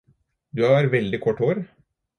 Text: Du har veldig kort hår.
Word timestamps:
Du 0.61 0.65
har 0.69 0.89
veldig 0.95 1.21
kort 1.27 1.47
hår. 1.47 1.67